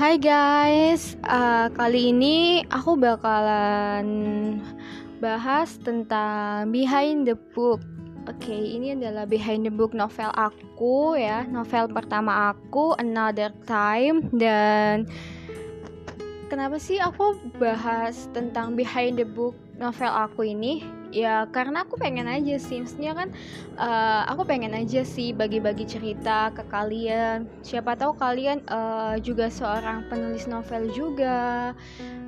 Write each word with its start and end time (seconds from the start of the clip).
Hai 0.00 0.16
guys, 0.16 1.12
uh, 1.28 1.68
kali 1.76 2.08
ini 2.08 2.64
aku 2.72 2.96
bakalan 2.96 4.08
bahas 5.20 5.76
tentang 5.76 6.72
behind 6.72 7.28
the 7.28 7.36
book. 7.52 7.84
Oke, 8.24 8.48
okay, 8.48 8.80
ini 8.80 8.96
adalah 8.96 9.28
behind 9.28 9.68
the 9.68 9.68
book 9.68 9.92
novel 9.92 10.32
aku 10.32 11.20
ya, 11.20 11.44
novel 11.52 11.92
pertama 11.92 12.48
aku 12.48 12.96
Another 12.96 13.52
Time. 13.68 14.24
Dan 14.32 15.04
kenapa 16.48 16.80
sih 16.80 16.96
aku 16.96 17.36
bahas 17.60 18.24
tentang 18.32 18.80
behind 18.80 19.20
the 19.20 19.28
book 19.28 19.52
novel 19.76 20.08
aku 20.16 20.48
ini 20.48 20.80
ya 21.10 21.46
karena 21.50 21.84
aku 21.84 21.98
pengen 21.98 22.26
aja 22.26 22.56
sih. 22.56 22.82
Maksudnya 22.82 23.12
kan 23.14 23.28
uh, 23.78 24.22
aku 24.30 24.46
pengen 24.46 24.74
aja 24.74 25.02
sih 25.02 25.34
bagi-bagi 25.34 25.86
cerita 25.86 26.54
ke 26.54 26.64
kalian. 26.66 27.46
Siapa 27.62 27.98
tahu 27.98 28.16
kalian 28.16 28.64
uh, 28.70 29.18
juga 29.20 29.50
seorang 29.50 30.06
penulis 30.08 30.46
novel 30.46 30.90
juga. 30.94 31.74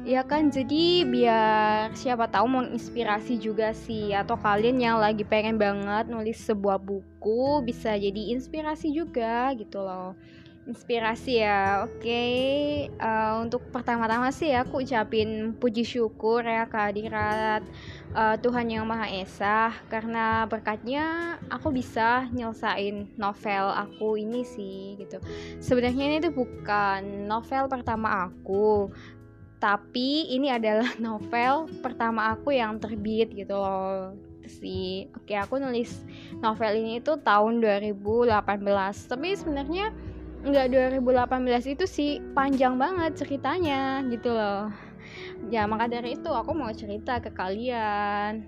Ya 0.03 0.27
kan? 0.27 0.51
Jadi 0.51 1.07
biar 1.07 1.95
siapa 1.95 2.27
tahu 2.27 2.47
menginspirasi 2.51 3.39
juga 3.39 3.71
sih. 3.73 4.13
Atau 4.13 4.35
kalian 4.39 4.83
yang 4.83 4.99
lagi 4.99 5.23
pengen 5.23 5.57
banget 5.57 6.11
nulis 6.11 6.43
sebuah 6.43 6.83
buku 6.83 7.62
bisa 7.62 7.95
jadi 7.95 8.35
inspirasi 8.35 8.91
juga 8.91 9.55
gitu 9.55 9.81
loh 9.81 10.19
inspirasi 10.62 11.43
ya 11.43 11.83
oke. 11.83 11.98
Okay. 11.98 12.87
uh, 13.03 13.07
eh, 13.07 13.33
untuk 13.43 13.66
pertama-tama 13.75 14.30
sih 14.30 14.55
ya 14.55 14.62
aku 14.62 14.87
ucapin 14.87 15.59
puji 15.59 15.83
syukur 15.83 16.47
ya 16.47 16.70
kehadirat 16.70 17.66
uh, 18.15 18.39
Tuhan 18.39 18.70
yang 18.70 18.87
Maha 18.87 19.11
Esa. 19.11 19.75
Karena 19.91 20.47
berkatnya 20.47 21.37
aku 21.51 21.75
bisa 21.75 22.30
nyelesain 22.30 23.11
novel 23.19 23.75
aku 23.75 24.15
ini 24.15 24.47
sih 24.47 24.95
gitu. 25.03 25.19
Sebenarnya 25.59 26.05
ini 26.06 26.19
tuh 26.22 26.34
bukan 26.34 27.27
novel 27.27 27.67
pertama 27.67 28.31
aku 28.31 28.91
tapi 29.62 30.27
ini 30.34 30.50
adalah 30.50 30.91
novel 31.03 31.70
pertama 31.87 32.34
aku 32.34 32.50
yang 32.50 32.83
terbit 32.83 33.31
gitu 33.34 33.55
loh 33.55 34.15
sih. 34.47 35.06
Oke 35.15 35.39
aku 35.39 35.59
nulis 35.59 36.03
novel 36.42 36.83
ini 36.83 36.98
tuh 36.98 37.19
tahun 37.22 37.62
2018 37.62 38.31
tapi 39.06 39.28
sebenarnya 39.39 39.94
nggak 40.43 40.75
2018 40.98 41.79
itu 41.79 41.85
sih 41.87 42.11
panjang 42.35 42.75
banget 42.75 43.15
ceritanya 43.15 44.03
gitu 44.11 44.35
loh. 44.35 44.75
Ya 45.55 45.71
maka 45.71 45.87
dari 45.87 46.19
itu 46.19 46.31
aku 46.31 46.51
mau 46.51 46.71
cerita 46.75 47.23
ke 47.23 47.31
kalian. 47.31 48.43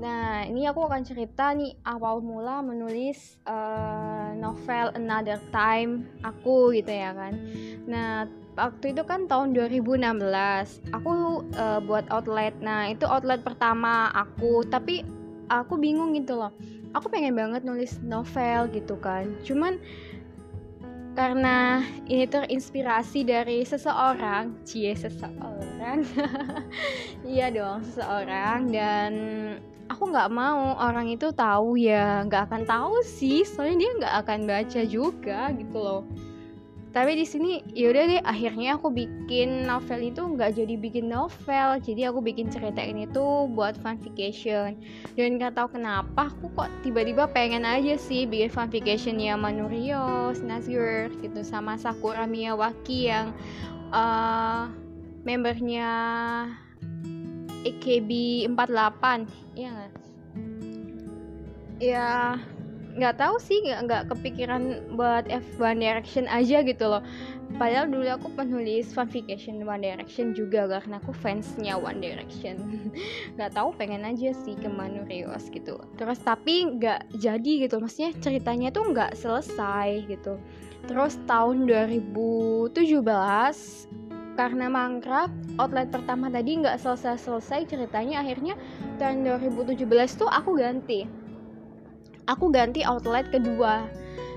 Nah 0.00 0.44
ini 0.44 0.68
aku 0.68 0.84
akan 0.84 1.04
cerita 1.04 1.52
nih 1.56 1.76
awal 1.84 2.20
mula 2.20 2.60
menulis 2.60 3.40
uh, 3.48 4.36
novel 4.36 4.92
Another 4.96 5.40
Time 5.48 6.04
aku 6.20 6.76
gitu 6.76 6.92
ya 6.92 7.16
kan. 7.16 7.40
Nah 7.88 8.28
waktu 8.56 8.92
itu 8.92 9.00
kan 9.08 9.24
tahun 9.32 9.56
2016 9.56 9.96
aku 10.92 11.12
uh, 11.56 11.80
buat 11.80 12.04
outlet. 12.12 12.52
Nah 12.60 12.92
itu 12.92 13.08
outlet 13.08 13.40
pertama 13.40 14.12
aku 14.12 14.60
tapi 14.68 15.08
aku 15.48 15.80
bingung 15.80 16.12
gitu 16.12 16.36
loh. 16.36 16.52
Aku 16.92 17.06
pengen 17.08 17.32
banget 17.38 17.64
nulis 17.64 17.96
novel 18.04 18.66
gitu 18.74 18.98
kan 18.98 19.30
cuman 19.46 19.78
karena 21.14 21.82
ini 22.06 22.24
terinspirasi 22.26 23.26
dari 23.26 23.66
seseorang. 23.66 24.54
Cie 24.66 24.94
seseorang. 24.94 26.06
Iya 27.26 27.52
dong 27.52 27.86
seseorang. 27.86 28.70
Dan 28.70 29.12
aku 29.90 30.10
nggak 30.10 30.30
mau 30.32 30.78
orang 30.78 31.10
itu 31.10 31.30
tahu. 31.34 31.76
Ya 31.80 32.22
nggak 32.26 32.50
akan 32.50 32.62
tahu 32.66 32.94
sih. 33.02 33.42
Soalnya 33.42 33.76
dia 33.82 33.90
nggak 34.02 34.16
akan 34.26 34.40
baca 34.46 34.82
juga 34.86 35.40
gitu 35.54 35.78
loh 35.78 36.02
tapi 36.90 37.14
di 37.14 37.22
sini 37.22 37.62
yaudah 37.70 38.02
deh 38.10 38.22
akhirnya 38.26 38.74
aku 38.74 38.90
bikin 38.90 39.62
novel 39.62 40.10
itu 40.10 40.26
nggak 40.26 40.58
jadi 40.58 40.74
bikin 40.74 41.06
novel. 41.06 41.78
Jadi 41.78 42.02
aku 42.02 42.18
bikin 42.18 42.50
cerita 42.50 42.82
ini 42.82 43.06
tuh 43.14 43.46
buat 43.46 43.78
fanfiction. 43.78 44.74
Dan 45.14 45.38
nggak 45.38 45.54
tahu 45.54 45.78
kenapa 45.78 46.34
aku 46.34 46.50
kok 46.58 46.66
tiba-tiba 46.82 47.30
pengen 47.30 47.62
aja 47.62 47.94
sih 47.94 48.26
bikin 48.26 48.50
fanfiction 48.50 49.22
ya 49.22 49.38
Manurios, 49.38 50.42
Nazir 50.42 51.14
gitu 51.22 51.46
sama 51.46 51.78
Sakura 51.78 52.26
Miyawaki 52.26 53.06
yang 53.06 53.30
uh, 53.94 54.66
membernya 55.22 55.90
AKB 57.62 58.10
48 58.50 59.30
ya 59.54 59.68
nggak? 59.70 59.92
Ya 61.78 62.34
nggak 63.00 63.16
tahu 63.16 63.40
sih 63.40 63.64
nggak 63.64 64.12
kepikiran 64.12 64.92
buat 64.92 65.24
F 65.32 65.56
One 65.56 65.80
Direction 65.80 66.28
aja 66.28 66.60
gitu 66.60 66.84
loh. 66.84 67.00
Padahal 67.56 67.90
dulu 67.90 68.06
aku 68.06 68.28
penulis 68.36 68.92
fanfiction 68.92 69.64
One 69.64 69.82
Direction 69.82 70.36
juga 70.36 70.68
karena 70.68 71.00
aku 71.00 71.16
fansnya 71.16 71.80
One 71.80 71.98
Direction. 71.98 72.60
Nggak 73.40 73.56
tahu 73.56 73.74
pengen 73.74 74.06
aja 74.06 74.30
sih 74.46 74.54
ke 74.54 74.68
Manu 74.70 75.02
Rios 75.08 75.50
gitu. 75.50 75.80
Terus 75.98 76.20
tapi 76.22 76.78
nggak 76.78 77.16
jadi 77.18 77.52
gitu 77.66 77.82
maksudnya 77.82 78.14
ceritanya 78.22 78.68
tuh 78.70 78.92
nggak 78.92 79.18
selesai 79.18 80.06
gitu. 80.06 80.38
Terus 80.86 81.18
tahun 81.26 81.66
2017 81.66 82.70
karena 84.38 84.72
mangkrak 84.72 85.28
outlet 85.58 85.92
pertama 85.92 86.32
tadi 86.32 86.64
nggak 86.64 86.80
selesai-selesai 86.80 87.66
ceritanya 87.68 88.24
akhirnya 88.24 88.54
tahun 88.96 89.26
2017 89.42 89.84
tuh 90.16 90.30
aku 90.30 90.56
ganti 90.56 91.04
aku 92.30 92.54
ganti 92.54 92.86
outlet 92.86 93.26
kedua. 93.34 93.90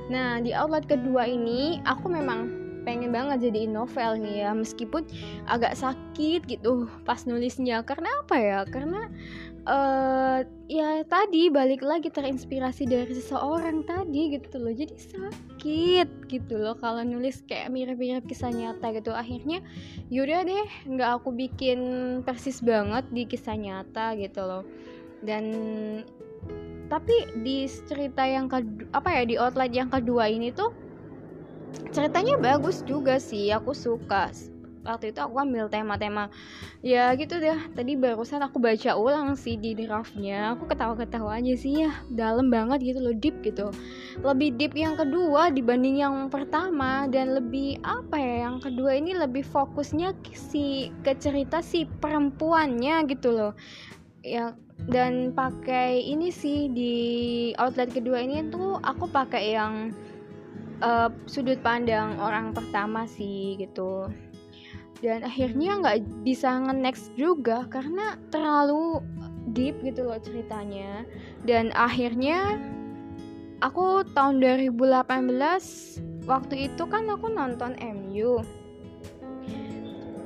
Nah 0.09 0.41
di 0.41 0.51
outlet 0.51 0.89
kedua 0.89 1.29
ini 1.29 1.77
aku 1.85 2.09
memang 2.09 2.63
pengen 2.83 3.15
banget 3.15 3.47
jadiin 3.49 3.71
novel 3.71 4.19
nih 4.19 4.43
ya 4.43 4.51
meskipun 4.51 5.07
agak 5.47 5.77
sakit 5.79 6.43
gitu 6.49 6.91
pas 7.07 7.23
nulisnya. 7.23 7.85
Karena 7.85 8.11
apa 8.25 8.35
ya? 8.35 8.59
Karena 8.67 9.07
uh, 9.63 10.43
ya 10.67 11.07
tadi 11.07 11.47
balik 11.47 11.79
lagi 11.79 12.11
terinspirasi 12.11 12.83
dari 12.83 13.13
seseorang 13.15 13.87
tadi 13.87 14.35
gitu 14.35 14.59
loh. 14.59 14.75
Jadi 14.75 14.93
sakit 14.99 16.27
gitu 16.27 16.59
loh 16.59 16.75
kalau 16.75 17.01
nulis 17.07 17.39
kayak 17.47 17.71
mirip-mirip 17.71 18.27
kisah 18.27 18.51
nyata 18.51 18.91
gitu. 18.91 19.15
Akhirnya 19.15 19.63
yaudah 20.11 20.43
deh 20.43 20.67
nggak 20.83 21.23
aku 21.23 21.31
bikin 21.31 21.79
persis 22.27 22.59
banget 22.59 23.07
di 23.15 23.23
kisah 23.23 23.55
nyata 23.55 24.19
gitu 24.19 24.43
loh. 24.43 24.63
Dan 25.23 25.45
tapi 26.93 27.41
di 27.41 27.65
cerita 27.65 28.21
yang 28.21 28.45
kedua 28.45 28.85
apa 28.93 29.09
ya 29.09 29.21
di 29.25 29.35
outlet 29.41 29.73
yang 29.73 29.89
kedua 29.89 30.29
ini 30.29 30.53
tuh 30.53 30.69
ceritanya 31.89 32.37
bagus 32.37 32.85
juga 32.85 33.17
sih 33.17 33.49
aku 33.49 33.73
suka. 33.73 34.29
Waktu 34.83 35.15
itu 35.15 35.23
aku 35.23 35.39
ambil 35.39 35.71
tema-tema 35.71 36.27
ya 36.83 37.15
gitu 37.15 37.39
deh. 37.39 37.55
Tadi 37.71 37.95
barusan 37.95 38.43
aku 38.43 38.59
baca 38.59 38.99
ulang 38.99 39.39
sih 39.39 39.55
di 39.55 39.79
draftnya. 39.79 40.53
Aku 40.53 40.67
ketawa-ketawa 40.67 41.39
aja 41.39 41.55
sih 41.55 41.87
ya. 41.87 42.03
Dalam 42.11 42.51
banget 42.51 42.83
gitu 42.83 42.99
loh 42.99 43.15
deep 43.15 43.39
gitu. 43.47 43.71
Lebih 44.19 44.59
deep 44.59 44.75
yang 44.75 44.99
kedua 44.99 45.55
dibanding 45.55 46.03
yang 46.03 46.27
pertama. 46.27 47.07
Dan 47.07 47.31
lebih 47.31 47.79
apa 47.79 48.19
ya 48.19 48.51
yang 48.51 48.59
kedua 48.59 48.99
ini 48.99 49.15
lebih 49.15 49.47
fokusnya 49.47 50.19
si 50.35 50.91
ke 50.99 51.15
cerita 51.15 51.63
si 51.63 51.87
perempuannya 51.87 53.07
gitu 53.07 53.31
loh 53.31 53.55
ya 54.23 54.55
dan 54.89 55.35
pakai 55.35 55.99
ini 55.99 56.31
sih 56.31 56.71
di 56.71 56.95
outlet 57.59 57.91
kedua 57.91 58.23
ini 58.23 58.47
tuh 58.49 58.79
aku 58.83 59.07
pakai 59.11 59.55
yang 59.55 59.91
uh, 60.83 61.11
sudut 61.27 61.59
pandang 61.63 62.19
orang 62.19 62.51
pertama 62.51 63.07
sih 63.07 63.59
gitu. 63.59 64.11
Dan 65.03 65.27
akhirnya 65.27 65.83
nggak 65.83 66.23
bisa 66.23 66.63
nge-next 66.63 67.11
juga 67.19 67.67
karena 67.67 68.15
terlalu 68.31 69.03
deep 69.51 69.75
gitu 69.83 70.07
loh 70.07 70.19
ceritanya. 70.23 71.03
Dan 71.43 71.75
akhirnya 71.75 72.55
aku 73.59 74.07
tahun 74.15 74.39
2018 74.39 76.23
waktu 76.23 76.55
itu 76.71 76.83
kan 76.87 77.03
aku 77.11 77.27
nonton 77.27 77.75
MU 77.79 78.39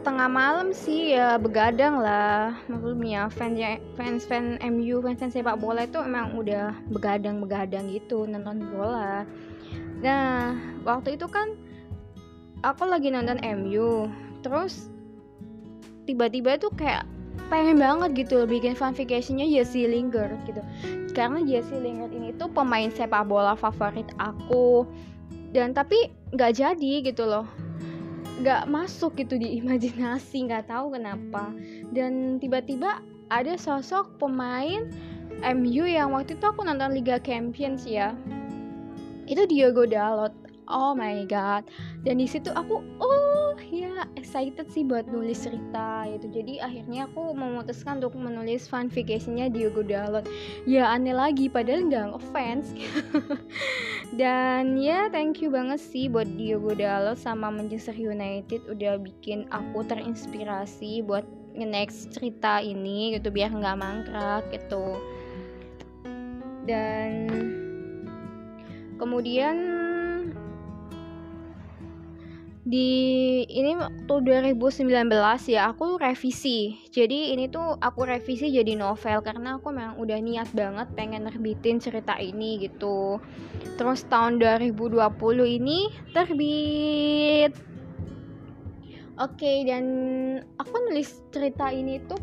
tengah 0.07 0.31
malam 0.31 0.71
sih 0.71 1.19
ya 1.19 1.35
begadang 1.35 1.99
lah. 1.99 2.55
Maklum 2.71 3.03
ya 3.03 3.27
fans 3.27 3.59
fans 3.99 4.23
fans 4.23 4.55
MU 4.63 5.03
fans 5.03 5.19
fans 5.19 5.35
sepak 5.35 5.59
bola 5.59 5.83
itu 5.83 5.99
emang 5.99 6.31
udah 6.31 6.71
begadang 6.87 7.43
begadang 7.43 7.91
gitu 7.91 8.23
nonton 8.23 8.71
bola. 8.71 9.27
Nah 9.99 10.55
waktu 10.87 11.19
itu 11.19 11.27
kan 11.27 11.59
aku 12.63 12.87
lagi 12.87 13.11
nonton 13.11 13.35
MU 13.43 14.07
terus 14.47 14.87
tiba-tiba 16.07 16.55
tuh 16.55 16.71
kayak 16.71 17.03
pengen 17.51 17.75
banget 17.75 18.15
gitu 18.15 18.47
bikin 18.47 18.79
fanfictionnya 18.79 19.43
Jesse 19.43 19.91
Lingard 19.91 20.39
gitu. 20.47 20.63
Karena 21.11 21.43
Jesse 21.43 21.75
Lingard 21.83 22.15
ini 22.15 22.31
tuh 22.39 22.47
pemain 22.47 22.87
sepak 22.87 23.27
bola 23.27 23.59
favorit 23.59 24.07
aku. 24.23 24.87
Dan 25.51 25.75
tapi 25.75 26.15
nggak 26.31 26.63
jadi 26.63 26.93
gitu 27.03 27.27
loh 27.27 27.66
nggak 28.37 28.69
masuk 28.69 29.17
gitu 29.17 29.37
di 29.37 29.57
imajinasi 29.61 30.49
nggak 30.49 30.69
tahu 30.69 30.93
kenapa. 30.93 31.53
Dan 31.93 32.37
tiba-tiba 32.37 33.01
ada 33.27 33.53
sosok 33.59 34.17
pemain 34.21 34.87
MU 35.43 35.83
yang 35.85 36.15
waktu 36.15 36.37
itu 36.39 36.45
aku 36.45 36.65
nonton 36.65 36.93
Liga 36.95 37.21
Champions 37.21 37.83
ya. 37.85 38.13
Itu 39.27 39.45
Diogo 39.45 39.83
Dalot. 39.83 40.33
Oh 40.67 40.95
my 40.95 41.23
god. 41.27 41.67
Dan 42.03 42.19
di 42.19 42.27
situ 42.27 42.51
aku 42.51 42.83
oh 42.99 43.36
ya 43.67 44.05
excited 44.15 44.67
sih 44.71 44.85
buat 44.85 45.09
nulis 45.09 45.43
cerita 45.43 46.05
itu 46.07 46.29
jadi 46.29 46.63
akhirnya 46.65 47.09
aku 47.09 47.33
memutuskan 47.35 47.99
untuk 47.99 48.15
menulis 48.15 48.69
fanfictionnya 48.69 49.49
Diogo 49.51 49.81
Dalot 49.83 50.25
ya 50.69 50.93
aneh 50.93 51.13
lagi 51.13 51.49
padahal 51.49 51.89
nggak 51.89 52.23
fans 52.31 52.71
dan 54.19 54.77
ya 54.77 55.09
thank 55.09 55.41
you 55.41 55.49
banget 55.49 55.81
sih 55.81 56.07
buat 56.07 56.27
Diogo 56.37 56.77
Dalot 56.77 57.17
sama 57.17 57.49
Manchester 57.49 57.97
United 57.97 58.63
udah 58.69 59.01
bikin 59.01 59.49
aku 59.49 59.83
terinspirasi 59.83 61.03
buat 61.03 61.25
nge-next 61.57 62.13
cerita 62.13 62.61
ini 62.61 63.17
gitu 63.17 63.33
biar 63.33 63.49
nggak 63.49 63.79
mangkrak 63.81 64.45
gitu. 64.53 65.01
Dan 66.69 67.25
kemudian 69.01 69.86
di 72.67 73.47
ini 73.47 73.79
waktu 73.79 74.11
2019 74.51 75.07
ya 75.47 75.71
aku 75.71 75.95
revisi. 75.95 76.75
Jadi 76.91 77.31
ini 77.31 77.47
tuh 77.47 77.79
aku 77.79 78.03
revisi 78.03 78.51
jadi 78.51 78.75
novel 78.75 79.23
karena 79.23 79.55
aku 79.55 79.71
memang 79.71 79.95
udah 79.95 80.19
niat 80.19 80.51
banget 80.51 80.91
pengen 80.91 81.31
nerbitin 81.31 81.79
cerita 81.79 82.19
ini 82.19 82.59
gitu. 82.59 83.23
Terus 83.79 84.03
tahun 84.11 84.43
2020 84.43 84.99
ini 85.47 85.87
terbit. 86.11 87.55
Oke 89.15 89.63
dan 89.63 89.85
aku 90.59 90.75
nulis 90.91 91.23
cerita 91.31 91.71
ini 91.71 92.03
tuh 92.03 92.19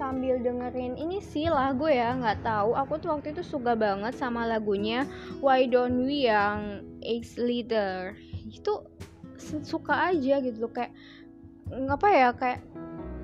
sambil 0.00 0.40
dengerin 0.40 0.96
ini 0.96 1.20
sih 1.20 1.52
lagu 1.52 1.84
ya 1.92 2.16
nggak 2.16 2.40
tahu. 2.40 2.72
Aku 2.80 2.96
tuh 2.96 3.12
waktu 3.12 3.36
itu 3.36 3.44
suka 3.44 3.76
banget 3.76 4.16
sama 4.16 4.48
lagunya 4.48 5.04
Why 5.44 5.68
Don't 5.68 6.08
We 6.08 6.32
yang 6.32 6.80
X 7.04 7.36
Leader. 7.36 8.16
Itu 8.48 8.88
suka 9.40 10.12
aja 10.12 10.40
gitu 10.40 10.68
loh 10.68 10.72
kayak 10.72 10.92
ngapa 11.72 12.08
ya 12.12 12.28
kayak 12.36 12.60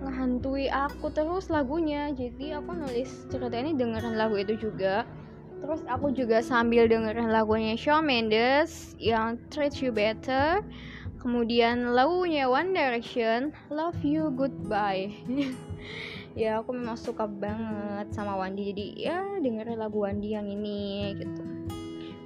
ngehantui 0.03 0.71
aku 0.71 1.11
terus 1.11 1.51
lagunya. 1.51 2.11
Jadi 2.15 2.55
aku 2.55 2.71
nulis 2.75 3.11
cerita 3.29 3.57
ini 3.59 3.75
dengerin 3.75 4.15
lagu 4.15 4.39
itu 4.39 4.55
juga. 4.57 5.05
Terus 5.59 5.83
aku 5.91 6.15
juga 6.15 6.39
sambil 6.39 6.87
dengerin 6.87 7.35
lagunya 7.35 7.75
Shawn 7.75 8.07
Mendes 8.07 8.95
yang 9.03 9.37
Treat 9.51 9.75
You 9.83 9.91
Better. 9.91 10.63
Kemudian 11.19 11.99
lagunya 11.99 12.47
One 12.47 12.71
Direction 12.71 13.51
Love 13.69 13.99
You 14.07 14.31
Goodbye. 14.33 15.13
Ya 16.39 16.63
aku 16.63 16.71
memang 16.71 16.95
suka 16.95 17.27
banget 17.27 18.15
sama 18.15 18.39
Wandi. 18.39 18.71
Jadi 18.71 18.87
ya 18.95 19.27
dengerin 19.43 19.75
lagu 19.75 20.07
Wandi 20.07 20.39
yang 20.39 20.47
ini 20.47 21.19
gitu. 21.19 21.43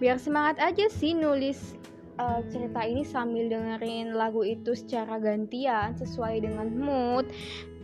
Biar 0.05 0.21
semangat 0.21 0.61
aja 0.61 0.85
sih 0.93 1.17
nulis 1.17 1.81
uh, 2.19 2.41
cerita 2.51 2.85
ini 2.85 3.05
sambil 3.07 3.49
dengerin 3.49 4.17
lagu 4.17 4.43
itu 4.45 4.77
secara 4.77 5.21
gantian 5.21 5.97
sesuai 5.97 6.45
dengan 6.45 6.69
mood. 6.73 7.29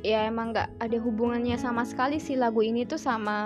Ya 0.02 0.28
emang 0.30 0.54
nggak 0.54 0.68
ada 0.78 0.98
hubungannya 1.00 1.58
sama 1.58 1.82
sekali 1.82 2.22
sih 2.22 2.38
lagu 2.38 2.62
ini 2.62 2.86
tuh 2.86 3.00
sama 3.00 3.38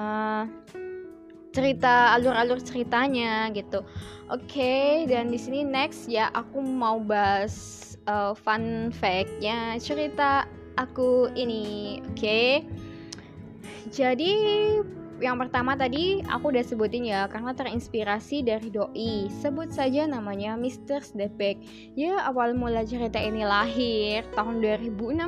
cerita 1.53 2.17
alur-alur 2.17 2.59
ceritanya 2.65 3.53
gitu. 3.53 3.85
Oke 4.33 4.49
okay, 4.49 4.89
dan 5.05 5.29
di 5.29 5.37
sini 5.37 5.61
next 5.65 6.09
ya 6.09 6.33
aku 6.33 6.65
mau 6.65 6.97
bahas 7.01 7.79
uh, 8.09 8.33
fun 8.33 8.89
factnya 8.91 9.77
cerita 9.77 10.49
aku 10.81 11.29
ini. 11.37 12.01
Oke. 12.13 12.17
Okay? 12.17 12.51
jadi 13.93 14.33
yang 15.23 15.39
pertama 15.39 15.79
tadi 15.79 16.19
aku 16.27 16.51
udah 16.51 16.67
sebutin 16.67 17.07
ya 17.07 17.31
karena 17.31 17.55
terinspirasi 17.55 18.43
dari 18.43 18.69
doi 18.75 19.31
sebut 19.31 19.71
saja 19.71 20.11
namanya 20.11 20.59
Mr. 20.59 20.99
Stepback 20.99 21.63
ya 21.95 22.27
awal 22.27 22.59
mula 22.59 22.83
cerita 22.83 23.23
ini 23.23 23.47
lahir 23.47 24.27
tahun 24.35 24.59
2016 24.59 25.23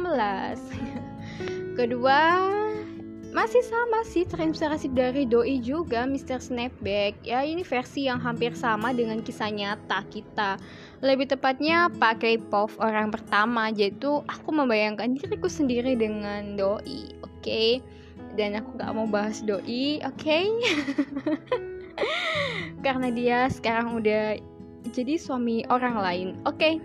kedua 1.79 2.19
masih 3.35 3.67
sama 3.67 4.07
sih 4.07 4.23
terinspirasi 4.23 4.95
dari 4.95 5.27
doi 5.27 5.59
juga 5.59 6.07
Mr. 6.07 6.39
Snapback 6.39 7.19
ya 7.27 7.43
ini 7.43 7.67
versi 7.67 8.07
yang 8.07 8.23
hampir 8.23 8.55
sama 8.55 8.95
dengan 8.95 9.23
kisah 9.23 9.51
nyata 9.51 10.07
kita 10.11 10.59
lebih 11.03 11.31
tepatnya 11.31 11.91
pakai 11.91 12.39
pop 12.39 12.71
orang 12.79 13.11
pertama 13.11 13.75
yaitu 13.75 14.23
aku 14.31 14.55
membayangkan 14.55 15.19
diriku 15.19 15.51
sendiri 15.51 15.99
dengan 15.99 16.55
doi 16.55 17.11
oke 17.27 17.43
okay? 17.43 17.83
Dan 18.35 18.59
aku 18.59 18.75
gak 18.79 18.93
mau 18.95 19.07
bahas 19.07 19.41
doi 19.43 20.03
oke 20.03 20.15
okay? 20.19 20.51
karena 22.85 23.09
dia 23.15 23.39
sekarang 23.49 23.97
udah 23.97 24.39
jadi 24.93 25.15
suami 25.17 25.65
orang 25.71 25.97
lain 25.99 26.29
oke 26.45 26.59
okay. 26.59 26.77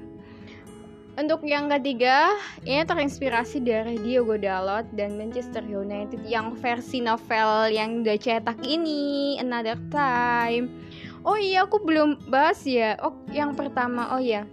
Untuk 1.20 1.44
yang 1.44 1.68
ketiga, 1.68 2.32
ini 2.64 2.80
terinspirasi 2.88 3.60
dari 3.60 4.00
Diogo 4.00 4.40
Dalot 4.40 4.88
dan 4.96 5.20
Manchester 5.20 5.60
United 5.68 6.24
yang 6.24 6.56
versi 6.56 7.04
novel 7.04 7.76
yang 7.76 8.08
udah 8.08 8.16
cetak 8.16 8.64
ini, 8.64 9.36
Another 9.36 9.76
Time. 9.92 10.72
Oh 11.28 11.36
iya, 11.36 11.68
aku 11.68 11.84
belum 11.84 12.32
bahas 12.32 12.64
ya. 12.64 12.96
Oh, 13.04 13.12
yang 13.36 13.52
pertama, 13.52 14.16
oh 14.16 14.24
ya. 14.24 14.48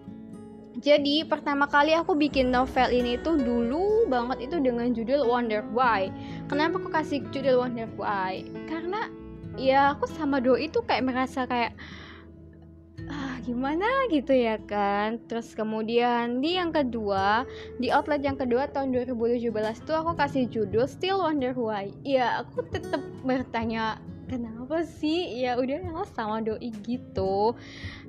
Jadi 0.77 1.25
pertama 1.25 1.65
kali 1.65 1.97
aku 1.97 2.13
bikin 2.13 2.53
novel 2.53 2.93
ini 2.93 3.17
tuh 3.25 3.41
dulu 3.41 4.05
banget 4.13 4.53
itu 4.53 4.61
dengan 4.61 4.93
judul 4.93 5.25
Wonder 5.25 5.65
Why. 5.73 6.13
Kenapa 6.53 6.77
aku 6.77 6.93
kasih 6.93 7.25
judul 7.33 7.65
Wonder 7.65 7.89
Why? 7.97 8.45
Karena 8.69 9.09
ya 9.57 9.97
aku 9.97 10.05
sama 10.05 10.37
Doi 10.37 10.69
itu 10.69 10.85
kayak 10.85 11.09
merasa 11.09 11.49
kayak 11.49 11.73
ah, 13.09 13.41
gimana 13.41 13.89
gitu 14.13 14.37
ya 14.37 14.61
kan. 14.69 15.17
Terus 15.25 15.57
kemudian 15.57 16.45
di 16.45 16.61
yang 16.61 16.77
kedua, 16.77 17.49
di 17.81 17.89
outlet 17.89 18.21
yang 18.21 18.37
kedua 18.37 18.69
tahun 18.69 18.93
2017 18.93 19.49
tuh 19.89 19.97
aku 19.97 20.13
kasih 20.13 20.45
judul 20.53 20.85
Still 20.85 21.25
Wonder 21.25 21.57
Why. 21.57 21.89
Ya 22.05 22.45
aku 22.45 22.69
tetap 22.69 23.01
bertanya 23.25 23.97
kenapa 24.29 24.85
sih? 24.85 25.41
Ya 25.41 25.57
udah 25.57 26.05
sama 26.13 26.45
Doi 26.45 26.69
gitu. 26.85 27.57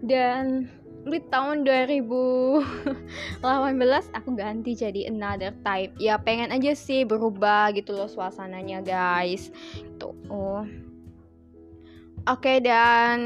Dan 0.04 0.68
di 1.10 1.20
tahun 1.32 1.64
2018 1.64 3.44
aku 4.12 4.30
ganti 4.36 4.76
jadi 4.76 5.08
another 5.08 5.56
type. 5.64 5.96
Ya 5.98 6.20
pengen 6.20 6.52
aja 6.52 6.76
sih 6.76 7.08
berubah 7.08 7.72
gitu 7.74 7.96
loh 7.96 8.12
suasananya 8.12 8.84
guys. 8.84 9.50
Tuh 9.98 10.14
oh 10.28 10.64
oke 12.28 12.44
okay, 12.44 12.60
dan 12.60 13.20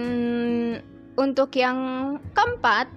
untuk 1.18 1.54
yang 1.58 2.18
keempat 2.32 2.88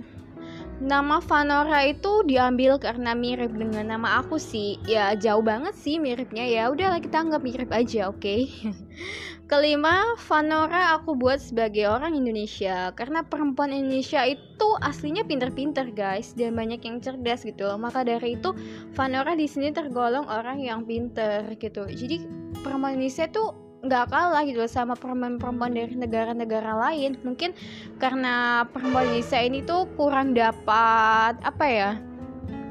Nama 0.83 1.23
Vanora 1.23 1.87
itu 1.87 2.26
diambil 2.26 2.83
karena 2.83 3.14
mirip 3.14 3.54
dengan 3.54 3.95
nama 3.95 4.19
aku 4.19 4.43
sih. 4.43 4.75
Ya 4.90 5.14
jauh 5.14 5.38
banget 5.38 5.71
sih 5.78 6.02
miripnya 6.02 6.43
ya. 6.43 6.66
Udahlah 6.66 6.99
kita 6.99 7.23
anggap 7.23 7.47
mirip 7.47 7.71
aja, 7.71 8.11
oke? 8.11 8.19
Okay? 8.19 8.50
Kelima, 9.50 10.19
Vanora 10.26 10.99
aku 10.99 11.14
buat 11.14 11.38
sebagai 11.38 11.87
orang 11.87 12.19
Indonesia 12.19 12.90
karena 12.99 13.23
perempuan 13.23 13.71
Indonesia 13.71 14.25
itu 14.26 14.69
aslinya 14.83 15.23
pinter-pinter 15.23 15.95
guys 15.95 16.35
dan 16.35 16.59
banyak 16.59 16.83
yang 16.83 16.99
cerdas 16.99 17.47
gitu 17.47 17.71
loh. 17.71 17.78
Maka 17.78 18.02
dari 18.02 18.35
itu 18.35 18.50
Vanora 18.99 19.38
di 19.38 19.47
sini 19.47 19.71
tergolong 19.71 20.26
orang 20.26 20.59
yang 20.59 20.83
pinter 20.88 21.54
gitu. 21.61 21.87
Jadi 21.87 22.26
perempuan 22.66 22.99
Indonesia 22.99 23.31
tuh 23.31 23.63
nggak 23.85 24.09
kalah 24.11 24.43
gitu 24.49 24.64
sama 24.64 24.97
perempuan-perempuan 24.97 25.76
dari 25.76 25.95
negara-negara 25.95 26.73
lain. 26.91 27.21
Mungkin 27.21 27.53
karena 28.00 28.64
perempuan 28.69 29.12
Indonesia 29.12 29.41
ini 29.41 29.61
tuh 29.62 29.87
kurang 29.95 30.33
dapat 30.33 31.37
apa 31.45 31.67
ya 31.69 31.91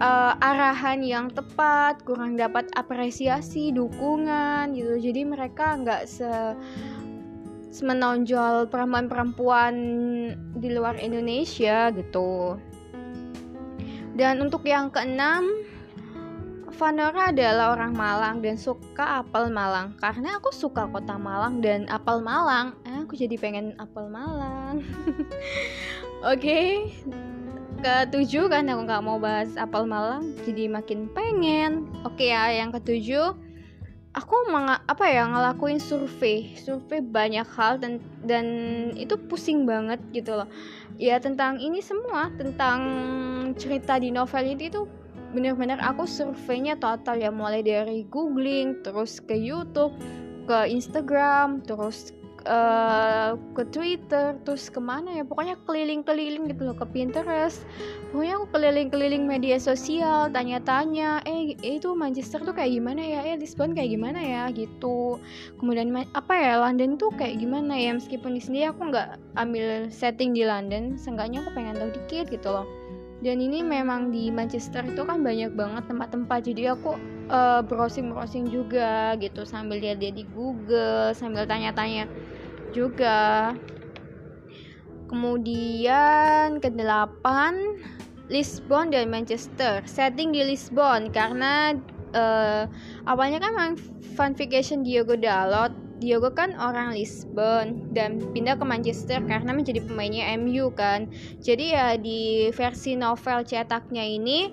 uh, 0.01 0.33
arahan 0.41 0.99
yang 1.05 1.27
tepat 1.31 2.01
kurang 2.03 2.35
dapat 2.35 2.67
apresiasi 2.75 3.71
dukungan 3.71 4.73
gitu 4.73 4.99
jadi 4.99 5.21
mereka 5.27 5.79
nggak 5.79 6.03
se 6.09 6.29
menonjol 7.81 8.69
perempuan-perempuan 8.69 9.73
di 10.61 10.69
luar 10.69 10.93
Indonesia 11.01 11.89
gitu. 11.89 12.53
Dan 14.13 14.45
untuk 14.45 14.61
yang 14.69 14.93
keenam 14.93 15.49
Vanora 16.73 17.29
adalah 17.29 17.77
orang 17.77 17.93
Malang 17.93 18.41
dan 18.41 18.57
suka 18.57 19.21
apel 19.21 19.53
Malang. 19.53 19.93
Karena 20.01 20.41
aku 20.41 20.49
suka 20.49 20.89
kota 20.89 21.21
Malang 21.21 21.61
dan 21.61 21.85
apel 21.85 22.17
Malang. 22.17 22.73
Eh, 22.89 23.05
aku 23.05 23.13
jadi 23.13 23.37
pengen 23.37 23.77
apel 23.77 24.09
Malang. 24.09 24.81
Oke. 26.33 26.41
Okay. 26.41 26.65
ketujuh 27.83 28.47
kan 28.47 28.63
aku 28.71 28.87
nggak 28.87 29.03
mau 29.03 29.19
bahas 29.19 29.59
apel 29.59 29.83
Malang 29.85 30.33
jadi 30.47 30.71
makin 30.71 31.11
pengen. 31.13 31.85
Oke 32.07 32.25
okay 32.25 32.29
ya 32.33 32.49
yang 32.49 32.73
ketujuh. 32.73 33.37
Aku 34.13 34.35
meng 34.49 34.69
apa 34.69 35.05
ya 35.09 35.29
ngelakuin 35.29 35.77
survei. 35.77 36.57
Survei 36.57 37.03
banyak 37.03 37.45
hal 37.53 37.77
dan 37.77 38.01
dan 38.23 38.45
itu 38.97 39.13
pusing 39.29 39.69
banget 39.69 40.01
gitu 40.15 40.31
loh. 40.33 40.49
Ya 40.97 41.21
tentang 41.21 41.61
ini 41.61 41.83
semua 41.83 42.33
tentang 42.33 42.81
cerita 43.59 43.99
di 43.99 44.09
novel 44.09 44.57
ini 44.57 44.71
tuh 44.71 45.02
bener-bener 45.33 45.81
aku 45.81 46.05
surveinya 46.05 46.77
total 46.77 47.17
ya 47.17 47.33
mulai 47.33 47.65
dari 47.65 48.05
googling 48.07 48.79
terus 48.85 49.17
ke 49.19 49.33
YouTube 49.33 49.91
ke 50.45 50.69
Instagram 50.69 51.65
terus 51.65 52.13
uh, 52.47 53.39
ke 53.55 53.63
Twitter 53.71 54.35
terus 54.43 54.67
ke 54.67 54.79
mana 54.79 55.19
ya 55.19 55.23
pokoknya 55.23 55.55
keliling-keliling 55.63 56.51
gitu 56.51 56.61
loh 56.67 56.75
ke 56.77 56.85
Pinterest. 56.91 57.63
Pokoknya 58.11 58.33
aku 58.37 58.47
keliling-keliling 58.53 59.23
media 59.25 59.57
sosial 59.57 60.29
tanya-tanya 60.29 61.23
eh 61.25 61.55
itu 61.63 61.95
Manchester 61.95 62.43
tuh 62.43 62.53
kayak 62.53 62.75
gimana 62.75 63.01
ya? 63.01 63.19
Eh 63.25 63.35
Lisbon 63.39 63.73
kayak 63.73 63.91
gimana 63.95 64.19
ya? 64.19 64.43
Gitu. 64.51 65.17
Kemudian 65.57 65.89
apa 66.13 66.33
ya 66.35 66.59
London 66.61 66.99
tuh 66.99 67.11
kayak 67.15 67.39
gimana 67.39 67.73
ya? 67.73 67.95
Meskipun 67.95 68.35
di 68.37 68.41
sini 68.43 68.67
aku 68.67 68.91
nggak 68.91 69.17
ambil 69.39 69.87
setting 69.89 70.35
di 70.35 70.43
London 70.45 70.99
seenggaknya 70.99 71.41
aku 71.41 71.51
pengen 71.55 71.79
tahu 71.79 71.89
dikit 71.95 72.29
gitu 72.29 72.49
loh 72.51 72.82
dan 73.23 73.39
ini 73.39 73.63
memang 73.63 74.11
di 74.11 74.27
Manchester 74.27 74.83
itu 74.83 75.07
kan 75.07 75.23
banyak 75.23 75.55
banget 75.55 75.87
tempat-tempat. 75.87 76.39
Jadi 76.43 76.67
aku 76.67 76.99
uh, 77.31 77.63
browsing-browsing 77.63 78.51
juga 78.51 79.15
gitu 79.15 79.47
sambil 79.47 79.79
lihat-lihat 79.79 80.15
di 80.19 80.25
Google 80.35 81.15
sambil 81.15 81.47
tanya-tanya 81.47 82.11
juga. 82.75 83.55
Kemudian 85.07 86.59
ke 86.59 86.67
delapan 86.67 87.79
Lisbon 88.27 88.91
dan 88.91 89.07
Manchester. 89.07 89.79
Setting 89.87 90.35
di 90.35 90.43
Lisbon 90.43 91.07
karena 91.07 91.71
uh, 92.11 92.67
awalnya 93.07 93.39
kan 93.39 93.55
memang 93.55 93.73
fanfication 94.19 94.83
Diogo 94.83 95.15
Dalot 95.15 95.82
Diogo 96.03 96.35
kan 96.35 96.51
orang 96.59 96.91
Lisbon 96.91 97.95
dan 97.95 98.19
pindah 98.35 98.59
ke 98.59 98.65
Manchester 98.67 99.23
karena 99.23 99.55
menjadi 99.55 99.79
pemainnya 99.79 100.35
MU 100.35 100.67
kan. 100.75 101.07
Jadi 101.39 101.71
ya 101.71 101.95
di 101.95 102.51
versi 102.51 102.99
novel 102.99 103.47
cetaknya 103.47 104.03
ini 104.03 104.51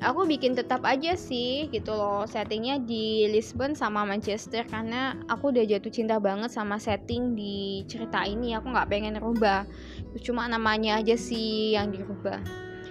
aku 0.00 0.24
bikin 0.24 0.56
tetap 0.56 0.84
aja 0.84 1.16
sih 1.16 1.68
gitu 1.72 1.92
loh 1.92 2.24
settingnya 2.28 2.80
di 2.84 3.28
Lisbon 3.28 3.72
sama 3.76 4.04
Manchester 4.08 4.64
karena 4.64 5.16
aku 5.28 5.52
udah 5.52 5.64
jatuh 5.68 5.92
cinta 5.92 6.16
banget 6.16 6.48
sama 6.48 6.80
setting 6.80 7.36
di 7.36 7.84
cerita 7.84 8.24
ini. 8.24 8.56
Aku 8.56 8.72
nggak 8.72 8.88
pengen 8.88 9.20
rubah 9.20 9.68
cuma 10.24 10.48
namanya 10.48 11.04
aja 11.04 11.20
sih 11.20 11.76
yang 11.76 11.92
dirubah. 11.92 12.40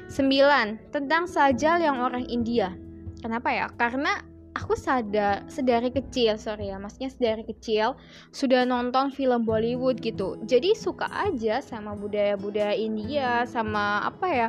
9 0.05 0.93
tentang 0.93 1.25
sajal 1.25 1.81
yang 1.81 1.97
orang 1.97 2.29
India. 2.29 2.77
Kenapa 3.25 3.49
ya? 3.49 3.65
Karena 3.73 4.21
aku 4.55 4.73
sadar 4.79 5.43
sedari 5.51 5.91
kecil 5.91 6.39
sorry 6.39 6.71
ya 6.71 6.79
maksudnya 6.79 7.11
sedari 7.11 7.43
kecil 7.43 7.99
sudah 8.31 8.63
nonton 8.63 9.11
film 9.11 9.43
Bollywood 9.43 9.99
gitu. 9.99 10.39
Jadi 10.47 10.71
suka 10.73 11.11
aja 11.11 11.59
sama 11.59 11.91
budaya-budaya 11.93 12.71
India 12.71 13.43
sama 13.43 14.07
apa 14.07 14.27
ya 14.31 14.47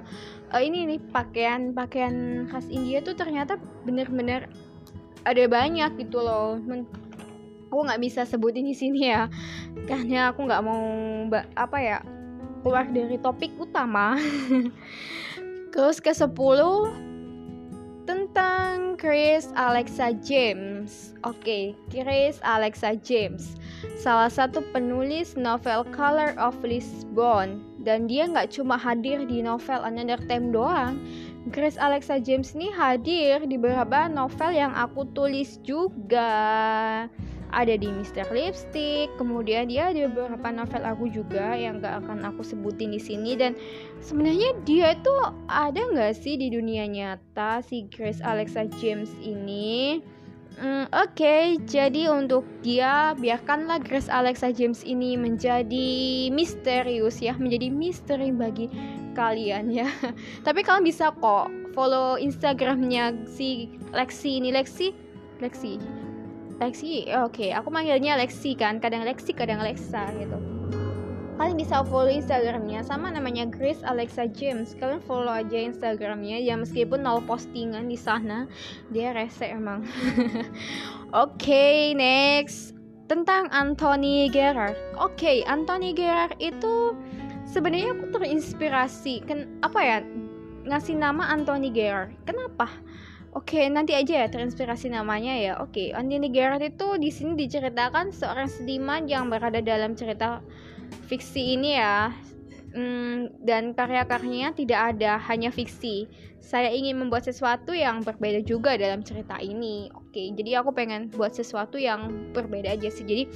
uh, 0.54 0.62
ini 0.62 0.86
nih 0.94 1.00
pakaian 1.10 1.74
pakaian 1.74 2.46
khas 2.46 2.70
India 2.70 3.02
tuh 3.02 3.18
ternyata 3.18 3.58
bener-bener 3.82 4.46
ada 5.26 5.44
banyak 5.50 5.90
gitu 6.06 6.22
loh. 6.22 6.62
Men 6.62 6.86
aku 7.66 7.82
nggak 7.82 8.00
bisa 8.00 8.22
sebutin 8.22 8.62
di 8.62 8.78
sini 8.78 9.10
ya 9.10 9.26
karena 9.90 10.30
aku 10.30 10.46
nggak 10.46 10.62
mau 10.62 10.86
apa 11.58 11.78
ya 11.82 11.98
keluar 12.62 12.86
dari 12.94 13.18
topik 13.18 13.58
utama. 13.58 14.14
Terus 15.74 15.98
ke 16.00 16.14
10 16.14 16.30
tentang 18.06 18.94
Chris 18.94 19.50
Alexa 19.58 20.14
James. 20.22 21.12
Oke, 21.26 21.42
okay, 21.42 21.64
Chris 21.90 22.38
Alexa 22.46 22.94
James, 23.02 23.58
salah 23.98 24.30
satu 24.30 24.62
penulis 24.70 25.34
novel 25.34 25.82
Color 25.90 26.38
of 26.38 26.54
Lisbon, 26.62 27.60
dan 27.82 28.06
dia 28.06 28.30
nggak 28.30 28.54
cuma 28.54 28.78
hadir 28.78 29.26
di 29.26 29.42
novel 29.42 29.82
Another 29.82 30.22
Time 30.30 30.54
doang. 30.54 30.96
Chris 31.50 31.78
Alexa 31.78 32.18
James 32.18 32.54
ini 32.58 32.74
hadir 32.74 33.42
di 33.46 33.54
beberapa 33.54 34.10
novel 34.10 34.50
yang 34.50 34.74
aku 34.74 35.06
tulis 35.14 35.62
juga 35.62 37.06
ada 37.56 37.72
di 37.72 37.88
Mister 37.88 38.28
Lipstick 38.28 39.08
kemudian 39.16 39.72
dia 39.72 39.88
ada 39.88 40.04
beberapa 40.12 40.52
novel 40.52 40.84
aku 40.84 41.08
juga 41.08 41.56
yang 41.56 41.80
gak 41.80 42.04
akan 42.04 42.28
aku 42.28 42.44
sebutin 42.44 42.92
di 42.92 43.00
sini. 43.00 43.32
Dan 43.32 43.56
sebenarnya 44.04 44.52
dia 44.68 44.92
itu 44.92 45.14
ada 45.48 45.80
nggak 45.80 46.12
sih 46.12 46.36
di 46.36 46.52
dunia 46.52 46.84
nyata 46.84 47.64
si 47.64 47.88
Grace 47.88 48.20
Alexa 48.20 48.68
James 48.76 49.08
ini? 49.24 50.04
Hmm, 50.56 50.88
Oke, 50.88 51.20
okay, 51.20 51.44
jadi 51.68 52.08
untuk 52.08 52.44
dia 52.64 53.12
biarkanlah 53.20 53.76
Grace 53.80 54.08
Alexa 54.08 54.52
James 54.52 54.80
ini 54.88 55.12
menjadi 55.12 55.88
misterius 56.32 57.20
ya, 57.20 57.36
menjadi 57.36 57.68
misteri 57.68 58.32
bagi 58.32 58.72
kalian 59.12 59.68
ya. 59.68 59.88
Tapi 60.48 60.64
kalian 60.64 60.84
bisa 60.84 61.12
kok 61.12 61.52
follow 61.76 62.16
Instagramnya 62.16 63.28
si 63.28 63.68
Lexi 63.92 64.40
ini 64.40 64.48
Lexi, 64.48 64.96
Lexi 65.44 66.05
Lexi 66.56 67.04
oke 67.12 67.36
okay. 67.36 67.50
aku 67.52 67.68
manggilnya 67.68 68.16
Lexi 68.16 68.56
kan 68.56 68.80
kadang 68.80 69.04
Lexi 69.04 69.36
kadang 69.36 69.60
Alexa 69.60 70.08
gitu. 70.16 70.40
Kalian 71.36 71.60
bisa 71.60 71.84
follow 71.84 72.08
instagramnya 72.08 72.80
sama 72.80 73.12
namanya 73.12 73.44
Grace 73.44 73.84
Alexa 73.84 74.24
James. 74.32 74.72
Kalian 74.72 75.04
follow 75.04 75.28
aja 75.28 75.68
instagramnya 75.68 76.40
ya 76.40 76.56
meskipun 76.56 77.04
nol 77.04 77.20
postingan 77.28 77.92
di 77.92 77.98
sana. 78.00 78.48
Dia 78.88 79.12
rese 79.12 79.52
emang. 79.52 79.84
Oke 81.12 81.36
okay, 81.36 81.80
next. 81.92 82.72
Tentang 83.06 83.46
Anthony 83.54 84.26
Gerard 84.34 84.74
oke 84.98 85.14
okay, 85.14 85.46
Anthony 85.46 85.94
Gerard 85.94 86.34
itu 86.42 86.96
sebenarnya 87.46 87.94
aku 87.94 88.16
terinspirasi. 88.16 89.22
Kan 89.22 89.46
apa 89.62 89.78
ya 89.78 89.96
ngasih 90.66 90.98
nama 90.98 91.30
Anthony 91.30 91.70
Gerard 91.70 92.10
kenapa 92.26 92.66
Oke, 93.36 93.68
nanti 93.68 93.92
aja 93.92 94.24
ya 94.24 94.32
terinspirasi 94.32 94.88
namanya 94.88 95.36
ya. 95.36 95.60
Oke, 95.60 95.92
Anthony 95.92 96.32
Gerard 96.32 96.64
itu 96.64 96.96
di 96.96 97.12
sini 97.12 97.36
diceritakan 97.36 98.08
seorang 98.08 98.48
seniman 98.48 99.04
yang 99.04 99.28
berada 99.28 99.60
dalam 99.60 99.92
cerita 99.92 100.40
fiksi 101.04 101.60
ini 101.60 101.76
ya. 101.76 102.16
Hmm, 102.72 103.28
dan 103.44 103.76
karya-karyanya 103.76 104.56
tidak 104.56 104.96
ada 104.96 105.20
hanya 105.28 105.52
fiksi. 105.52 106.08
Saya 106.40 106.72
ingin 106.72 106.96
membuat 106.96 107.28
sesuatu 107.28 107.76
yang 107.76 108.00
berbeda 108.00 108.40
juga 108.40 108.72
dalam 108.80 109.04
cerita 109.04 109.36
ini. 109.36 109.92
Oke, 109.92 110.32
jadi 110.32 110.64
aku 110.64 110.72
pengen 110.72 111.12
buat 111.12 111.36
sesuatu 111.36 111.76
yang 111.76 112.32
berbeda 112.32 112.72
aja 112.72 112.88
sih. 112.88 113.04
Jadi 113.04 113.28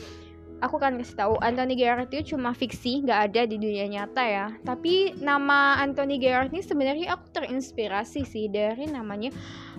aku 0.60 0.76
kan 0.76 0.96
kasih 1.00 1.16
tahu 1.16 1.34
Anthony 1.40 1.74
Gerard 1.76 2.12
itu 2.12 2.36
cuma 2.36 2.52
fiksi 2.52 3.04
nggak 3.04 3.20
ada 3.32 3.42
di 3.48 3.56
dunia 3.56 3.88
nyata 3.88 4.22
ya 4.22 4.46
tapi 4.64 5.16
nama 5.18 5.80
Anthony 5.80 6.20
Gerard 6.20 6.52
ini 6.52 6.60
sebenarnya 6.60 7.16
aku 7.16 7.32
terinspirasi 7.32 8.22
sih 8.28 8.46
dari 8.52 8.88
namanya 8.88 9.32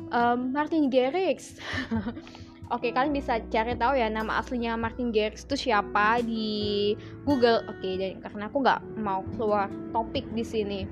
um, 0.09 0.51
Martin 0.51 0.89
Garrix 0.89 1.57
Oke, 2.71 2.95
kalian 2.95 3.11
bisa 3.11 3.43
cari 3.51 3.75
tahu 3.75 4.00
ya 4.00 4.07
nama 4.07 4.39
aslinya 4.39 4.79
Martin 4.79 5.11
Garrix 5.11 5.43
itu 5.43 5.67
siapa 5.67 6.23
di 6.23 6.95
Google. 7.27 7.67
Oke, 7.67 8.00
jadi 8.00 8.15
karena 8.23 8.47
aku 8.47 8.63
nggak 8.63 8.79
mau 8.95 9.27
keluar 9.35 9.67
topik 9.91 10.23
di 10.31 10.39
sini. 10.39 10.88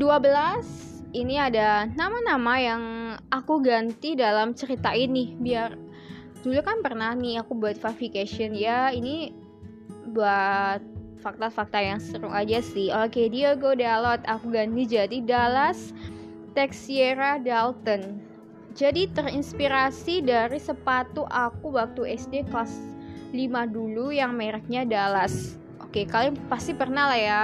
12 0.00 1.12
ini 1.12 1.36
ada 1.36 1.84
nama-nama 1.92 2.56
yang 2.56 2.82
aku 3.28 3.60
ganti 3.60 4.16
dalam 4.16 4.56
cerita 4.56 4.96
ini 4.96 5.36
biar 5.36 5.83
dulu 6.44 6.60
kan 6.60 6.84
pernah 6.84 7.16
nih 7.16 7.40
aku 7.40 7.56
buat 7.56 7.80
verification 7.80 8.52
ya 8.52 8.92
ini 8.92 9.32
buat 10.12 10.84
fakta-fakta 11.24 11.80
yang 11.80 11.96
seru 11.96 12.28
aja 12.28 12.60
sih. 12.60 12.92
Oke 12.92 13.32
Diogo 13.32 13.72
Dalot 13.72 14.20
aku 14.28 14.52
ganti 14.52 14.84
jadi 14.84 15.24
Dallas 15.24 15.96
Texiera 16.52 17.40
Dalton. 17.40 18.20
Jadi 18.76 19.08
terinspirasi 19.08 20.20
dari 20.20 20.60
sepatu 20.60 21.24
aku 21.32 21.80
waktu 21.80 22.12
SD 22.20 22.52
kelas 22.52 22.76
5 23.32 23.72
dulu 23.72 24.12
yang 24.12 24.36
mereknya 24.36 24.84
Dallas. 24.84 25.56
Oke 25.80 26.04
kalian 26.04 26.36
pasti 26.52 26.76
pernah 26.76 27.08
lah 27.08 27.18
ya 27.18 27.42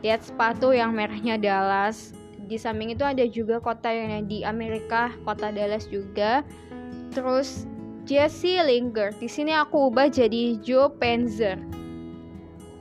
lihat 0.00 0.24
sepatu 0.24 0.72
yang 0.72 0.96
merahnya 0.96 1.36
Dallas. 1.36 2.16
Di 2.48 2.56
samping 2.56 2.96
itu 2.96 3.04
ada 3.04 3.22
juga 3.28 3.60
kota 3.60 3.92
yang 3.92 4.24
di 4.24 4.42
Amerika 4.42 5.12
kota 5.22 5.52
Dallas 5.52 5.86
juga 5.86 6.42
Terus 7.12 7.68
Jesse 8.02 8.58
Lingard. 8.58 9.14
Di 9.22 9.30
sini 9.30 9.54
aku 9.54 9.92
ubah 9.92 10.10
jadi 10.10 10.58
Joe 10.58 10.90
Penzer. 10.98 11.60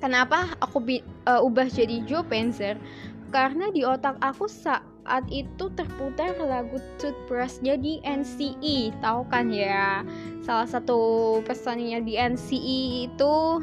Kenapa 0.02 0.58
aku 0.58 0.82
uh, 1.30 1.46
ubah 1.46 1.70
jadi 1.70 2.02
Joe 2.10 2.26
Penzer? 2.26 2.80
Karena 3.30 3.70
di 3.70 3.86
otak 3.86 4.18
aku 4.20 4.50
saat 4.50 5.24
itu 5.30 5.70
terputar 5.78 6.36
lagu 6.42 6.82
Toothbrushnya 7.00 7.78
di 7.80 8.02
NCE, 8.02 8.92
tahu 9.00 9.24
kan 9.30 9.54
ya? 9.54 10.02
Salah 10.42 10.68
satu 10.68 11.00
pesannya 11.46 12.02
di 12.02 12.18
NCE 12.18 13.08
itu 13.08 13.62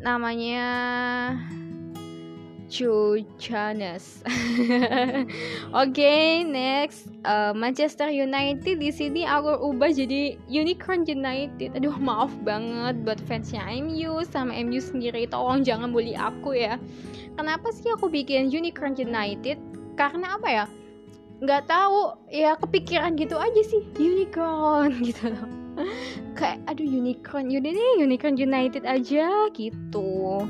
namanya 0.00 0.66
Joe 2.70 3.26
Jonas. 3.34 4.22
Oke, 4.22 5.26
okay, 5.74 6.46
next 6.46 7.10
uh, 7.26 7.50
Manchester 7.50 8.06
United 8.06 8.78
di 8.78 8.94
sini 8.94 9.26
aku 9.26 9.58
ubah 9.74 9.90
jadi 9.90 10.38
Unicorn 10.46 11.02
United. 11.02 11.74
Aduh, 11.74 11.98
maaf 11.98 12.30
banget 12.46 13.02
buat 13.02 13.18
fansnya 13.26 13.66
MU 13.82 14.22
sama 14.22 14.54
MU 14.62 14.78
sendiri. 14.78 15.26
Tolong 15.26 15.66
jangan 15.66 15.90
bully 15.90 16.14
aku 16.14 16.54
ya. 16.54 16.78
Kenapa 17.34 17.74
sih 17.74 17.90
aku 17.90 18.06
bikin 18.06 18.54
Unicorn 18.54 18.94
United? 18.94 19.58
Karena 19.98 20.38
apa 20.38 20.48
ya? 20.48 20.64
Nggak 21.42 21.66
tahu, 21.66 22.14
ya 22.30 22.54
kepikiran 22.54 23.18
gitu 23.18 23.34
aja 23.34 23.62
sih. 23.66 23.82
Unicorn 23.98 24.94
gitu 25.10 25.34
loh. 25.34 25.50
kayak 26.36 26.60
aduh 26.68 26.84
unicorn 26.84 27.48
yaudah 27.48 27.72
nih 27.72 28.04
unicorn 28.04 28.36
United 28.36 28.84
aja 28.84 29.48
gitu 29.56 30.44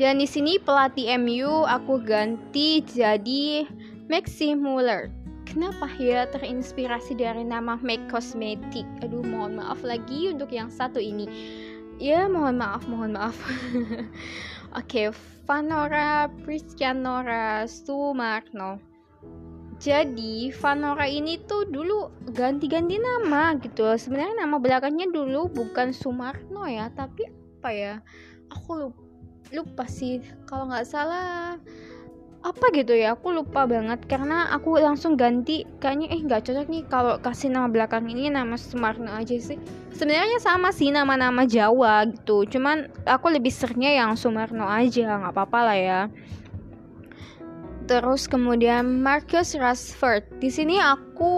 dan 0.00 0.16
di 0.16 0.24
sini 0.24 0.56
pelatih 0.56 1.12
MU 1.20 1.68
aku 1.68 2.00
ganti 2.00 2.80
jadi 2.88 3.68
Maxi 4.08 4.56
Muller. 4.56 5.12
Kenapa 5.44 5.92
ya 6.00 6.24
terinspirasi 6.24 7.20
dari 7.20 7.44
nama 7.44 7.76
Make 7.84 8.08
Cosmetic? 8.08 8.88
Aduh 9.04 9.20
mohon 9.20 9.60
maaf 9.60 9.84
lagi 9.84 10.32
untuk 10.32 10.56
yang 10.56 10.72
satu 10.72 10.96
ini. 10.96 11.28
Ya 12.00 12.24
mohon 12.32 12.56
maaf 12.56 12.88
mohon 12.88 13.12
maaf. 13.12 13.36
Oke 13.76 14.08
okay, 14.72 15.06
Vanora 15.44 16.32
Pristianora 16.48 17.68
Sumarno. 17.68 18.80
Jadi 19.76 20.48
Vanora 20.56 21.04
ini 21.04 21.44
tuh 21.44 21.68
dulu 21.68 22.08
ganti-ganti 22.32 22.96
nama 22.96 23.52
gitu. 23.60 23.84
Sebenarnya 24.00 24.48
nama 24.48 24.56
belakangnya 24.56 25.12
dulu 25.12 25.52
bukan 25.52 25.92
Sumarno 25.92 26.64
ya 26.64 26.88
tapi 26.88 27.28
apa 27.60 27.68
ya? 27.68 27.94
Aku 28.48 28.80
lupa, 28.80 29.09
lupa 29.50 29.84
sih 29.90 30.22
kalau 30.46 30.70
nggak 30.70 30.86
salah 30.86 31.58
apa 32.40 32.72
gitu 32.72 32.96
ya 32.96 33.12
aku 33.12 33.36
lupa 33.36 33.68
banget. 33.68 34.00
Karena 34.08 34.48
aku 34.48 34.80
langsung 34.80 35.14
ganti 35.14 35.68
kayaknya 35.78 36.08
eh 36.08 36.20
nggak 36.24 36.48
cocok 36.48 36.66
nih 36.72 36.82
kalau 36.88 37.20
kasih 37.20 37.52
nama 37.52 37.68
belakang 37.68 38.08
ini 38.08 38.32
nama 38.32 38.56
Sumarno 38.56 39.12
aja 39.12 39.36
sih. 39.36 39.60
Sebenarnya 39.92 40.40
sama 40.40 40.72
sih 40.72 40.88
nama-nama 40.88 41.44
Jawa 41.44 42.08
gitu 42.08 42.48
cuman 42.48 42.88
aku 43.04 43.28
lebih 43.28 43.52
seringnya 43.52 43.92
yang 43.92 44.16
Sumarno 44.16 44.64
aja 44.64 45.20
nggak 45.20 45.36
apa-apa 45.36 45.58
lah 45.60 45.78
ya. 45.78 46.02
Terus 47.84 48.30
kemudian 48.30 49.02
Marcus 49.02 49.58
Rashford. 49.58 50.22
Di 50.38 50.48
sini 50.48 50.78
aku 50.78 51.34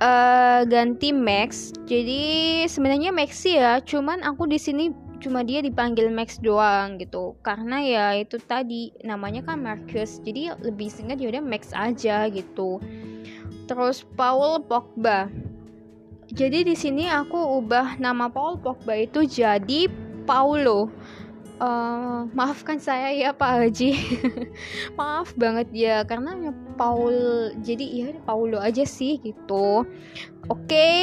uh, 0.00 0.60
ganti 0.64 1.12
Max. 1.12 1.76
Jadi 1.84 2.64
sebenarnya 2.70 3.12
Max 3.12 3.42
sih 3.44 3.58
ya 3.60 3.84
cuman 3.84 4.24
aku 4.24 4.48
di 4.48 4.56
sini 4.56 5.03
cuma 5.24 5.40
dia 5.40 5.64
dipanggil 5.64 6.12
Max 6.12 6.36
doang 6.36 7.00
gitu. 7.00 7.32
Karena 7.40 7.80
ya 7.80 8.04
itu 8.12 8.36
tadi 8.36 8.92
namanya 9.00 9.40
kan 9.40 9.64
Marcus. 9.64 10.20
Jadi 10.20 10.52
lebih 10.60 10.92
singkat 10.92 11.16
ya 11.16 11.32
udah 11.32 11.40
Max 11.40 11.72
aja 11.72 12.28
gitu. 12.28 12.76
Terus 13.64 14.04
Paul 14.20 14.60
Pogba. 14.68 15.32
Jadi 16.28 16.68
di 16.68 16.76
sini 16.76 17.08
aku 17.08 17.64
ubah 17.64 17.96
nama 17.96 18.28
Paul 18.28 18.60
Pogba 18.60 18.92
itu 19.00 19.24
jadi 19.24 19.88
Paulo. 20.28 20.92
Uh, 21.54 22.26
maafkan 22.34 22.82
saya 22.82 23.14
ya 23.14 23.30
Pak 23.30 23.50
Haji. 23.62 23.94
Maaf 24.98 25.32
banget 25.38 25.70
ya 25.70 26.02
karena 26.02 26.50
Paul 26.74 27.14
jadi 27.62 27.86
ya 27.86 28.06
Paulo 28.26 28.58
aja 28.58 28.82
sih 28.82 29.22
gitu. 29.22 29.86
Oke 30.50 30.66
okay, 30.66 31.00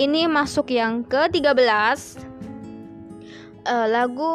ini 0.00 0.24
masuk 0.24 0.72
yang 0.72 1.04
ke 1.04 1.28
13 1.28 2.29
uh, 3.66 3.86
lagu 3.90 4.32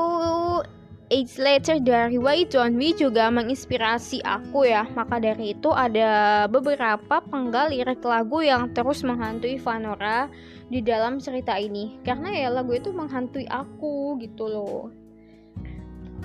Age 1.13 1.37
Later 1.37 1.77
dari 1.77 2.17
Wai 2.17 2.49
Wee 2.49 2.97
juga 2.97 3.29
menginspirasi 3.29 4.25
aku 4.25 4.65
ya 4.65 4.89
maka 4.97 5.21
dari 5.21 5.53
itu 5.53 5.69
ada 5.69 6.45
beberapa 6.49 7.21
penggal 7.29 7.69
lirik 7.69 8.01
lagu 8.01 8.41
yang 8.41 8.73
terus 8.73 9.05
menghantui 9.05 9.61
Vanora 9.61 10.25
di 10.73 10.81
dalam 10.81 11.21
cerita 11.21 11.61
ini 11.61 12.01
karena 12.01 12.33
ya 12.33 12.49
lagu 12.49 12.73
itu 12.73 12.89
menghantui 12.89 13.45
aku 13.53 14.17
gitu 14.17 14.49
loh 14.49 14.89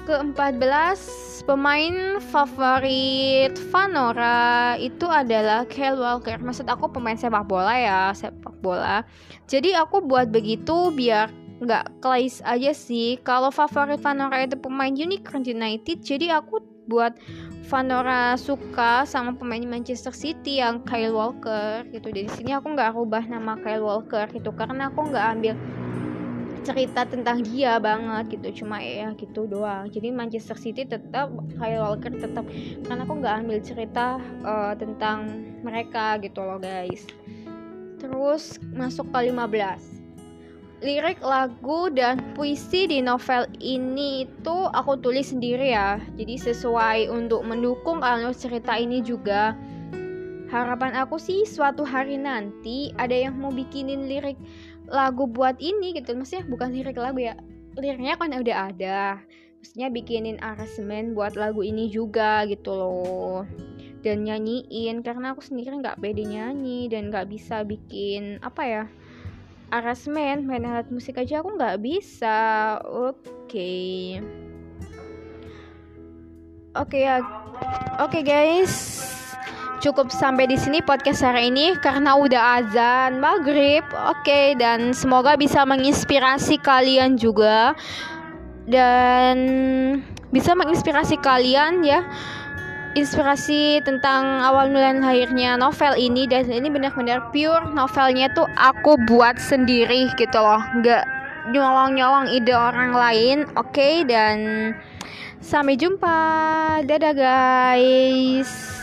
ke-14 0.08 0.96
pemain 1.44 2.16
favorit 2.32 3.52
Vanora 3.68 4.74
itu 4.80 5.04
adalah 5.04 5.68
Kyle 5.68 6.00
Walker. 6.00 6.40
Maksud 6.40 6.66
aku 6.66 6.88
pemain 6.88 7.14
sepak 7.14 7.44
bola 7.44 7.76
ya, 7.76 8.00
sepak 8.16 8.58
bola. 8.64 9.04
Jadi 9.44 9.76
aku 9.76 10.00
buat 10.00 10.32
begitu 10.32 10.88
biar 10.96 11.28
nggak 11.60 12.00
klise 12.00 12.40
aja 12.42 12.72
sih. 12.72 13.20
Kalau 13.20 13.52
favorit 13.52 14.00
Vanora 14.00 14.44
itu 14.44 14.56
pemain 14.56 14.92
Unicorn 14.92 15.44
United, 15.44 16.00
jadi 16.00 16.40
aku 16.40 16.64
buat 16.88 17.14
Vanora 17.70 18.34
suka 18.34 19.06
sama 19.06 19.36
pemain 19.38 19.62
Manchester 19.62 20.10
City 20.10 20.58
yang 20.58 20.82
Kyle 20.82 21.14
Walker 21.14 21.86
gitu. 21.94 22.10
Dari 22.10 22.26
sini 22.26 22.50
aku 22.56 22.74
nggak 22.74 22.98
rubah 22.98 23.22
nama 23.30 23.54
Kyle 23.60 23.86
Walker 23.86 24.26
gitu. 24.34 24.50
Karena 24.50 24.90
aku 24.90 25.06
nggak 25.06 25.26
ambil 25.38 25.54
cerita 26.66 27.06
tentang 27.06 27.46
dia 27.46 27.78
banget 27.78 28.40
gitu. 28.40 28.64
Cuma 28.64 28.82
ya 28.82 29.14
gitu 29.14 29.46
doang. 29.46 29.86
Jadi 29.86 30.10
Manchester 30.10 30.58
City 30.58 30.82
tetap 30.82 31.30
Kyle 31.60 31.78
Walker 31.78 32.10
tetap. 32.10 32.42
Karena 32.82 33.06
aku 33.06 33.14
nggak 33.22 33.34
ambil 33.46 33.58
cerita 33.62 34.18
uh, 34.42 34.74
tentang 34.74 35.30
mereka 35.62 36.18
gitu 36.18 36.42
loh 36.42 36.58
guys. 36.58 37.06
Terus 38.02 38.58
masuk 38.74 39.12
ke 39.14 39.30
15 39.30 39.99
lirik 40.80 41.20
lagu 41.20 41.92
dan 41.92 42.32
puisi 42.32 42.88
di 42.88 43.04
novel 43.04 43.44
ini 43.60 44.24
itu 44.24 44.56
aku 44.72 44.96
tulis 44.96 45.28
sendiri 45.28 45.76
ya. 45.76 46.00
Jadi 46.16 46.40
sesuai 46.40 47.12
untuk 47.12 47.44
mendukung 47.44 48.00
alur 48.00 48.32
cerita 48.32 48.80
ini 48.80 49.04
juga. 49.04 49.52
Harapan 50.48 50.96
aku 50.98 51.20
sih 51.20 51.46
suatu 51.46 51.86
hari 51.86 52.18
nanti 52.18 52.90
ada 52.98 53.14
yang 53.14 53.38
mau 53.38 53.52
bikinin 53.52 54.08
lirik 54.08 54.40
lagu 54.88 55.28
buat 55.28 55.60
ini 55.60 56.00
gitu. 56.00 56.16
Maksudnya 56.16 56.48
bukan 56.48 56.72
lirik 56.72 56.96
lagu 56.96 57.20
ya 57.20 57.36
liriknya 57.76 58.16
kan 58.16 58.32
udah 58.32 58.58
ada. 58.72 59.00
Maksudnya 59.60 59.92
bikinin 59.92 60.40
aransemen 60.40 61.12
buat 61.12 61.36
lagu 61.36 61.60
ini 61.60 61.92
juga 61.92 62.48
gitu 62.48 62.72
loh. 62.72 63.44
Dan 64.00 64.24
nyanyiin 64.24 65.04
karena 65.04 65.36
aku 65.36 65.44
sendiri 65.44 65.76
nggak 65.76 66.00
pede 66.00 66.24
nyanyi 66.24 66.88
dan 66.88 67.12
nggak 67.12 67.28
bisa 67.28 67.60
bikin 67.68 68.40
apa 68.40 68.64
ya 68.64 68.84
aransemen 69.70 70.46
main 70.46 70.66
alat 70.66 70.90
musik 70.90 71.18
aja 71.18 71.40
aku 71.40 71.54
nggak 71.54 71.78
bisa 71.78 72.38
oke 72.82 73.18
okay. 73.46 74.18
oke 76.74 76.90
okay, 76.90 77.06
ya 77.06 77.22
oke 78.02 78.10
okay, 78.10 78.22
guys 78.26 79.06
cukup 79.80 80.12
sampai 80.12 80.44
di 80.44 80.60
sini 80.60 80.84
podcast 80.84 81.24
hari 81.24 81.48
ini 81.48 81.72
karena 81.80 82.12
udah 82.12 82.60
azan 82.60 83.16
maghrib. 83.16 83.80
Oke, 84.12 84.28
okay, 84.28 84.46
dan 84.54 84.92
semoga 84.92 85.40
bisa 85.40 85.64
menginspirasi 85.64 86.60
kalian 86.60 87.16
juga 87.16 87.72
dan 88.68 89.36
bisa 90.30 90.52
menginspirasi 90.52 91.16
kalian 91.24 91.80
ya. 91.82 92.04
Inspirasi 92.98 93.78
tentang 93.86 94.42
awal 94.42 94.74
mula 94.74 94.90
lahirnya 94.98 95.54
novel 95.54 95.94
ini 95.94 96.26
dan 96.26 96.50
ini 96.50 96.66
benar-benar 96.66 97.30
pure 97.30 97.62
novelnya 97.70 98.26
tuh 98.34 98.50
aku 98.58 98.98
buat 99.06 99.38
sendiri 99.38 100.10
gitu 100.18 100.42
loh, 100.42 100.58
nggak 100.82 101.06
nyolong-nyolong 101.54 102.34
ide 102.34 102.50
orang 102.50 102.90
lain. 102.90 103.38
Oke, 103.54 103.78
okay, 103.78 103.94
dan 104.02 104.36
sampai 105.38 105.78
jumpa. 105.78 106.18
Dadah 106.82 107.14
guys. 107.14 108.79